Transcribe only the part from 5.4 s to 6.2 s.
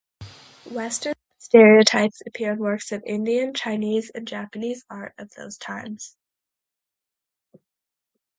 times.